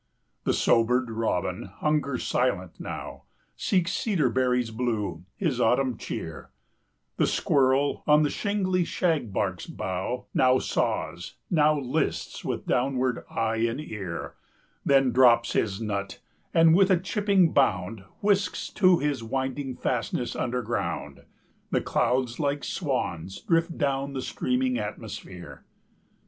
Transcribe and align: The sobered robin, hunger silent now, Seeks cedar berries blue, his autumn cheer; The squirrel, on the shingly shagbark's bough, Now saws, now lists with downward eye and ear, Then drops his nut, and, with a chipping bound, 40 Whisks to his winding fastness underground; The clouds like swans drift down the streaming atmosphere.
The 0.45 0.53
sobered 0.53 1.11
robin, 1.11 1.65
hunger 1.65 2.17
silent 2.17 2.79
now, 2.79 3.25
Seeks 3.55 3.93
cedar 3.93 4.31
berries 4.31 4.71
blue, 4.71 5.25
his 5.37 5.61
autumn 5.61 5.95
cheer; 5.95 6.49
The 7.17 7.27
squirrel, 7.27 8.01
on 8.07 8.23
the 8.23 8.31
shingly 8.31 8.83
shagbark's 8.83 9.67
bough, 9.67 10.25
Now 10.33 10.57
saws, 10.57 11.35
now 11.51 11.77
lists 11.79 12.43
with 12.43 12.65
downward 12.65 13.23
eye 13.29 13.57
and 13.57 13.79
ear, 13.79 14.33
Then 14.83 15.11
drops 15.11 15.53
his 15.53 15.79
nut, 15.79 16.17
and, 16.51 16.73
with 16.73 16.89
a 16.89 16.99
chipping 16.99 17.53
bound, 17.53 17.99
40 17.99 18.11
Whisks 18.21 18.69
to 18.71 18.97
his 18.97 19.23
winding 19.23 19.75
fastness 19.75 20.35
underground; 20.35 21.25
The 21.69 21.79
clouds 21.81 22.39
like 22.39 22.63
swans 22.63 23.39
drift 23.41 23.77
down 23.77 24.13
the 24.13 24.23
streaming 24.23 24.79
atmosphere. 24.79 25.63